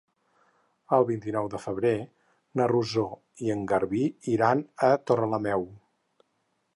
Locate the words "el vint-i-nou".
0.95-1.49